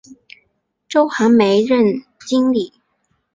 [0.89, 2.73] 周寒梅任经理。